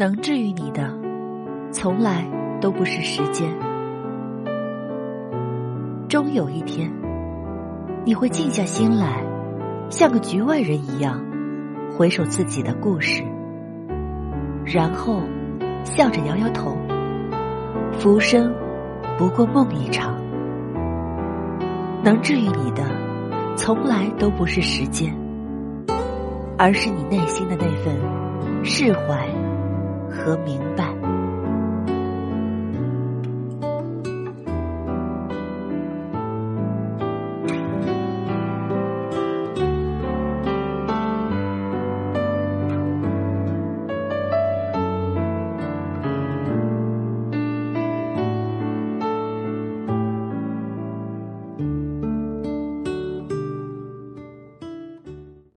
[0.00, 0.98] 能治愈你的，
[1.70, 2.26] 从来
[2.58, 3.46] 都不是时间。
[6.08, 6.90] 终有一天，
[8.06, 9.22] 你会静下心来，
[9.90, 11.22] 像个局外人一样，
[11.94, 13.22] 回首自己的故事，
[14.64, 15.20] 然后
[15.84, 16.74] 笑着摇摇头。
[17.98, 18.50] 浮生
[19.18, 20.14] 不过梦一场，
[22.02, 22.82] 能治愈你的，
[23.54, 25.14] 从来都不是时间，
[26.56, 27.94] 而是你内心的那份
[28.64, 29.28] 释怀。
[30.10, 31.09] 和明白。